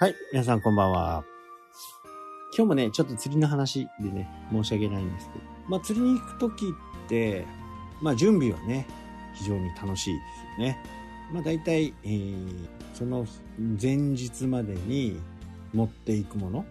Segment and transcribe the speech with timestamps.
[0.00, 1.24] はい、皆さんこんばんは。
[2.56, 7.44] 今日もね、ちょっと釣りの話でね、申し訳ないんですけど、まあ釣りに行くときって、
[8.00, 8.86] まあ準備はね、
[9.34, 10.20] 非常に楽しいで
[10.56, 10.78] すよね。
[11.32, 13.26] まあ大体、えーその
[13.82, 15.20] 前日までに
[15.74, 16.64] 持っていくもの、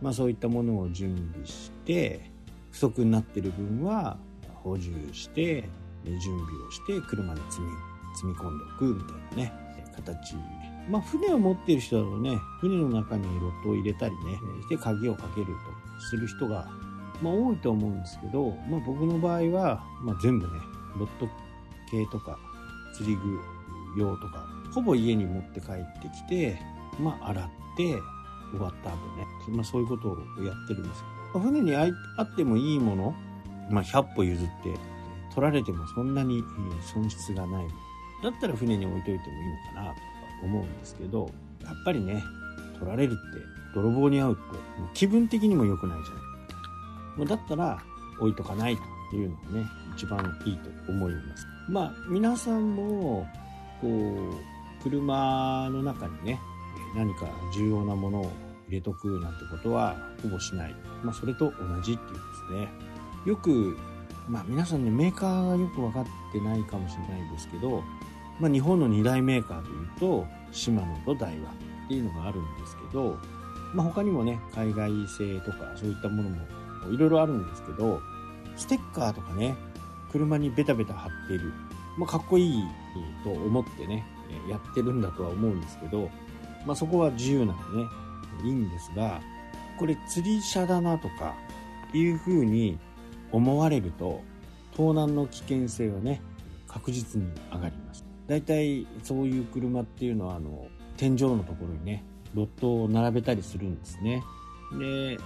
[0.00, 2.30] まあそういったものを準備して、
[2.70, 4.16] 不足になってる分は
[4.64, 5.68] 補充して、
[6.06, 7.68] 準備をして車に積み、
[8.14, 9.52] 積み込んでおくみたいなね、
[9.94, 10.34] 形。
[10.88, 16.68] まあ船を持っている人だとね、船の中にロットを入れたりね、して鍵をかけるとする人が、
[17.22, 20.52] まあ多いと思うんですけど、まあ僕の場合は、まあ全部ね、
[20.98, 21.28] ロット
[21.90, 22.38] 系とか、
[22.96, 23.40] 釣り具
[24.00, 26.58] 用とか、ほぼ家に持って帰ってきて、
[27.00, 27.98] まあ洗って、
[28.52, 31.02] 終わった後ね、まあそういうことをやってるんです
[31.32, 33.14] けど、まあ船にあいあってもいいもの、
[33.70, 34.74] まあ100歩譲って、
[35.34, 37.66] 取られてもそんなにえー損失がない。
[38.22, 40.00] だったら船に置いといてもいいのかなと。
[40.00, 40.09] か
[40.42, 41.30] 思うんですけど、
[41.64, 42.22] やっぱりね、
[42.78, 43.20] 取られるって、
[43.74, 44.40] 泥棒に遭うって、
[44.80, 47.18] もう気分的にも良くないじゃない。
[47.18, 47.82] もうだったら
[48.18, 48.76] 置いとかない
[49.10, 51.46] というのがね、一番いいと思います。
[51.68, 53.26] まあ、皆さんも、
[53.80, 56.40] こう、車の中にね、
[56.96, 58.32] 何か重要なものを
[58.68, 60.74] 入れとくなんてことはほぼしない。
[61.02, 62.68] まあ、それと同じっていうですね。
[63.26, 63.76] よく、
[64.28, 67.82] まあ皆さんね、メーカーがよく分かってないかもしれないですけど、
[68.40, 73.18] まあ日本の二大メーカーというと、シマノとダイワっていうのがあるんですけど、
[73.74, 76.36] まあ他にもね、海外製とかそういったものも
[76.92, 78.00] いろいろあるんですけど、
[78.56, 79.54] ステッカーとかね、
[80.10, 81.52] 車にベタベタ貼っている。
[81.98, 82.64] まあかっこいい
[83.22, 84.04] と思ってね、
[84.48, 86.10] やってるんだとは思うんですけど、
[86.66, 87.88] まあそこは自由なんでね、
[88.44, 89.20] いいんですが、
[89.80, 91.34] これ釣り車だなとか
[91.94, 92.78] いう風に
[93.32, 94.20] 思われると
[94.76, 96.20] 盗難の危険性はね
[96.68, 104.22] 確実に上がります大体そういう車っていうのはあの天井のところにねロットを並べたりするんですね。
[104.78, 105.18] で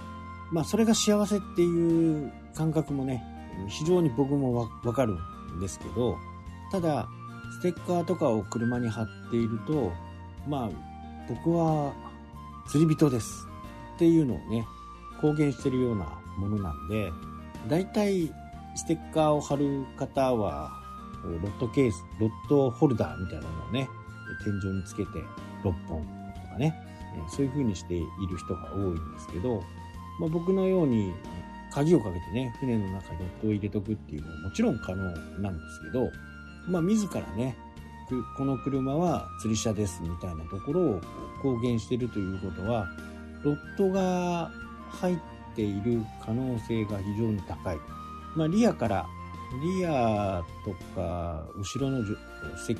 [0.51, 3.23] まあそれが幸せっていう感覚もね
[3.67, 5.19] 非常に僕もわかる
[5.55, 6.17] んですけど
[6.71, 7.07] ただ
[7.59, 9.91] ステッカーとかを車に貼っていると
[10.47, 10.69] まあ
[11.29, 11.93] 僕は
[12.69, 13.47] 釣り人です
[13.97, 14.65] っていうのをね
[15.21, 16.05] 公言してるような
[16.39, 17.11] ものなんで
[17.67, 18.33] 大体
[18.75, 20.84] ステッカーを貼る方は
[21.33, 23.89] ロットケースロットホルダーみたいなのをね
[24.43, 25.11] 天井につけて
[25.63, 26.01] 6本
[26.33, 26.75] とかね
[27.29, 28.05] そういう風にしている
[28.37, 29.61] 人が多いんですけど、
[30.19, 31.13] まあ、僕のように
[31.71, 35.03] 鍵をかけてね船の中にロットを入れとくっていうのはもちろん可能
[35.41, 36.09] なんですけど、
[36.67, 37.55] まあ、自らね
[38.37, 41.01] この車は釣り車ですみたいなところを
[41.41, 42.87] 公言してるということは
[43.43, 44.51] ロットが
[44.89, 45.17] 入っ
[45.55, 47.77] ている可能性が非常に高い。
[48.35, 49.05] まあ、リアから、
[49.61, 52.03] リアとか後ろの
[52.65, 52.79] 席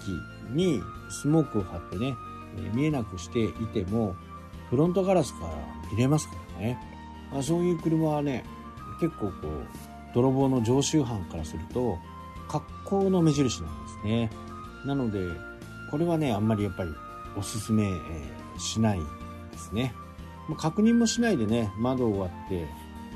[0.49, 2.15] にスモークを貼ってね、
[2.73, 4.15] 見えなくしていても、
[4.69, 5.53] フロントガラスから
[5.91, 6.79] 見れますからね。
[7.31, 8.43] まあ、そういう車はね、
[8.99, 9.49] 結構こう、
[10.13, 11.97] 泥棒の常習犯からすると、
[12.47, 14.29] 格好の目印なんですね。
[14.85, 15.19] なので、
[15.91, 16.89] これはね、あんまりやっぱり
[17.37, 17.91] おすすめ、
[18.57, 18.99] しない
[19.51, 19.93] ですね。
[20.57, 22.67] 確認もしないでね、窓を割って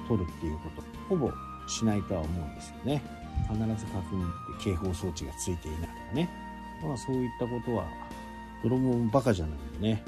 [0.07, 1.31] 取るっていうこと、ほぼ
[1.67, 3.18] しないとは思うんですよね。
[3.47, 6.29] 必ず確認って警報装置がついていないとかね。
[6.83, 7.85] まあそういったことは、
[8.63, 10.03] 泥棒もバカじゃないんでね、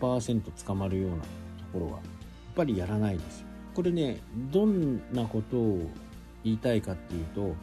[0.00, 1.22] 100%捕まるようなと
[1.72, 2.00] ころは、やっ
[2.54, 3.46] ぱりやらないですよ。
[3.74, 4.20] これね、
[4.50, 5.90] どんなことを
[6.44, 7.54] 言いたいかっていうと、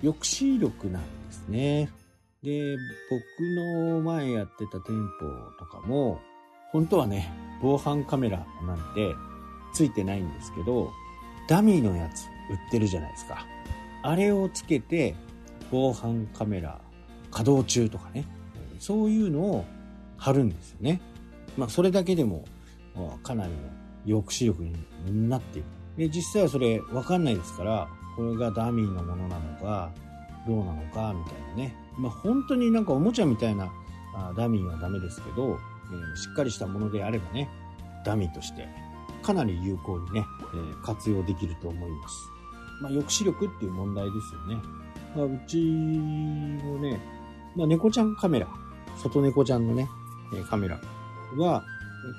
[0.00, 1.90] 抑止力なんですね。
[2.42, 2.76] で、
[3.08, 3.20] 僕
[3.90, 5.26] の前やってた店舗
[5.58, 6.20] とかも、
[6.72, 9.14] 本当はね、防犯カメラなんて
[9.72, 10.90] ついてないんですけど、
[11.48, 13.46] ダミーのやつ売ってるじゃないですか。
[14.02, 15.14] あれをつけて、
[15.70, 16.80] 防犯カメラ
[17.30, 18.26] 稼働中とかね、
[18.78, 19.64] そういうのを
[20.16, 21.00] 貼るんですよね。
[21.56, 22.44] まあ、それだけでも、
[23.22, 23.58] かなりの
[24.04, 25.68] 抑止力になっている。
[25.96, 29.90] で、実際はそれわかんないですから、これがダミーのものなのか、
[30.46, 31.74] どうなのか、みたいなね。
[31.96, 33.72] まあ、本当になんかおもちゃみたいな
[34.36, 35.58] ダミーはダメですけど、
[36.14, 37.48] えしっかりしたものであればね、
[38.04, 38.66] ダミーとして
[39.22, 40.24] かなり有効にね、
[40.54, 42.41] え活用できると思います。
[42.82, 44.62] まあ、抑止力っていう問題ですよね。
[45.14, 47.00] まあ、うちもね、
[47.54, 48.48] まあ、猫ちゃんカメラ、
[48.96, 49.88] 外猫ちゃんのね、
[50.50, 50.80] カメラ
[51.36, 51.64] は、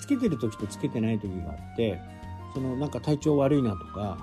[0.01, 2.00] つけてる時とつけてない時があって、
[2.54, 4.18] そのなんか体調悪いなとか、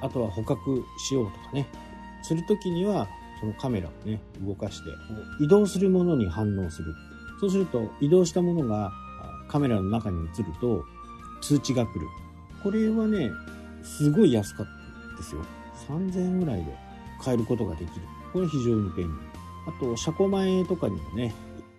[0.00, 1.66] あとは捕獲しようとかね、
[2.22, 3.08] する時には、
[3.40, 4.84] そのカメラをね、動かして、
[5.40, 6.94] 移動するものに反応する。
[7.40, 8.92] そうすると、移動したものが
[9.48, 10.84] カメラの中に映ると、
[11.40, 12.06] 通知が来る。
[12.62, 13.30] これはね、
[13.82, 14.66] すごい安かっ
[15.12, 15.40] たですよ。
[15.88, 16.76] 3000円ぐらいで
[17.22, 18.06] 買えることができる。
[18.32, 19.12] これ非常に便利。
[19.66, 21.34] あと、車庫前とかにもね、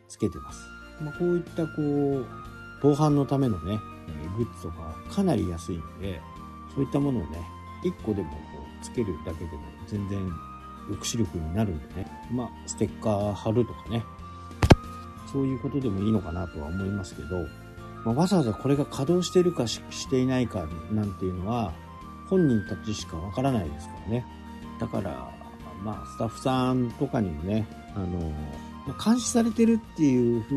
[0.08, 0.60] つけてます。
[1.02, 2.26] まあ、こういったこう、
[2.82, 3.80] 防犯のためのね、
[4.38, 6.22] グッズとかかなり安いので、
[6.74, 7.40] そういったものをね、
[7.84, 8.38] 1個でもこ
[8.82, 10.20] うつけるだけでも全然
[10.88, 14.04] 抑止力になるんでね、まあ、ステッカー貼るとかね、
[15.32, 17.44] そういうことでもいいのかなとは思いますけど、
[18.06, 21.74] まあ、わざわざこれが稼働してるかしていないかなんていうのは、
[22.32, 24.26] 本人たちしかわからないですからね。
[24.80, 25.30] だから、
[25.84, 28.32] まあ、スタッフさんとかにもね、あの、
[28.88, 30.56] まあ監視されてるっていう風、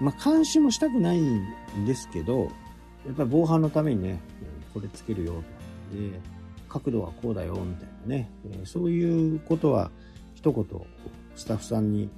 [0.00, 1.46] まあ、監視もしたくないん
[1.86, 2.50] ですけど、
[3.06, 4.20] やっぱり防犯のためにね、
[4.74, 5.46] これつけるよとか、
[5.94, 6.20] で、
[6.68, 8.30] 角度はこうだよ、みたいなね、
[8.64, 9.92] そういうことは
[10.34, 10.66] 一言、
[11.36, 12.10] スタッフさんに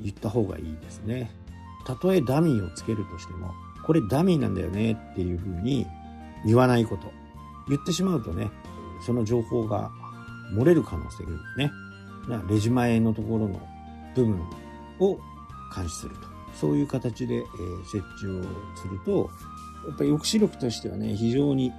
[0.00, 1.32] 言った方がいいですね。
[1.84, 3.52] たとえダミーをつけるとしても、
[3.84, 5.84] これダミーなんだよねっていう風に
[6.46, 7.21] 言わないこと。
[7.68, 8.50] 言ってしまうとね、
[9.04, 9.90] その情報が
[10.52, 11.72] 漏れる可能性があるね。
[12.28, 13.60] だからレジ前のところの
[14.14, 14.40] 部分
[15.00, 15.18] を
[15.74, 16.32] 監視すると。
[16.54, 17.44] そういう形で、え
[17.84, 18.42] 設置を
[18.76, 19.30] すると、
[19.88, 21.72] やっぱり抑止力としてはね、非常に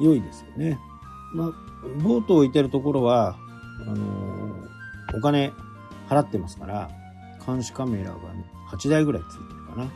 [0.00, 0.78] 良いですよね。
[1.34, 1.52] まあ、
[2.02, 3.36] ボートを置いてるところは、
[3.86, 4.72] あのー
[5.14, 5.52] お金
[6.08, 6.90] 払ってますから、
[7.44, 9.90] 監視カメラが、ね、8台ぐらいついてるかな。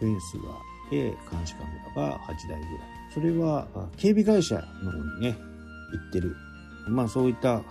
[0.00, 0.56] フェンスがあ
[0.88, 2.95] って、監視カメラが8台ぐらい。
[3.16, 3.66] それは、
[3.96, 5.38] 警備会社の方にね、
[5.90, 6.36] 行ってる。
[6.86, 7.62] まあそういった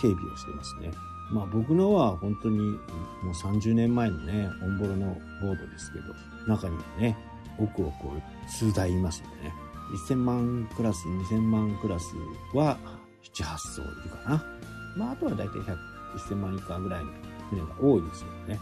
[0.00, 0.92] 警備をしてますね。
[1.32, 6.14] まあ僕のは本当にもう30年前のね、オンボロのボードですけど、
[6.46, 7.16] 中にはね、
[7.58, 9.54] 奥をこう数台いますんでね。
[10.08, 12.14] 1000万クラス、2000万クラス
[12.54, 12.78] は
[13.34, 14.44] 7、8艘いるかな。
[14.96, 15.76] まああとは大体100、
[16.18, 17.10] 1000万以下ぐらいの
[17.50, 18.60] 船が多いですよね。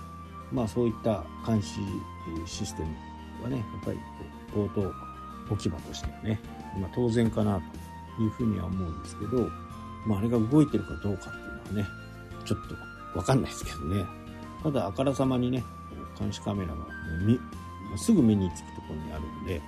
[0.50, 1.80] まあそういった監視
[2.46, 2.88] システム
[3.44, 3.98] はね、やっぱり
[4.54, 5.11] こう
[5.50, 6.40] 置き場としてはね、
[6.78, 7.60] まあ当然かな
[8.16, 9.48] というふうには思うんですけど、
[10.06, 11.88] まああれが動いてるかどうかっていうのはね、
[12.44, 12.58] ちょっ
[13.12, 14.04] とわかんないですけどね。
[14.62, 15.64] ただあからさまにね、
[16.18, 16.84] 監視カメラがも
[17.94, 19.60] うすぐ目につくところにあるんで、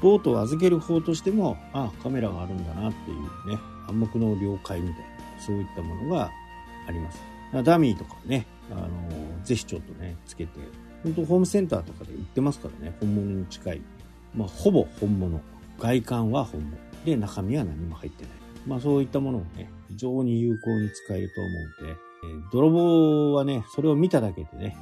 [0.00, 3.20] ボートを預ける方としても、ああカメラがあるんだなっていう
[3.50, 3.58] ね、
[3.88, 6.30] 暗黙の了解みたいな、そういったものが
[6.88, 7.20] あります。
[7.64, 8.88] ダミーとかね、あの、
[9.44, 10.60] ぜひちょっとね、つけて、
[11.02, 13.82] 本当ホームセンターとかで売ってますからね、本物に近い。
[14.36, 15.40] まあ、ほぼ本物。
[15.78, 16.76] 外観は本物。
[17.04, 18.32] で、中身は何も入ってない。
[18.66, 24.76] まあ、そういったものをね、非常に有効に使えると思うので、えー泥棒はね、それを見ただけでね、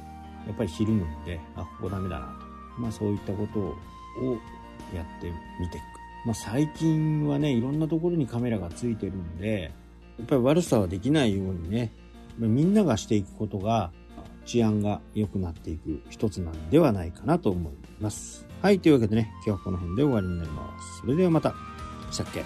[0.47, 2.81] やっぱりひるむんで、あ、ここダメだなと。
[2.81, 3.75] まあ、そういったことを
[4.93, 5.83] やってみていく。
[6.25, 9.73] まあ、最近はね、いろんなところにカメラがついてるんで、
[10.17, 11.91] やっぱり悪さはできないようにね、
[12.37, 13.91] みんながしていくことが
[14.45, 18.45] 治安が良くなっていく一つなんではないかなと思います。
[18.65, 21.01] はい、というわけでね、今日はこの辺で終わりになります。
[21.01, 21.53] それではまた。
[22.09, 22.43] したっけ？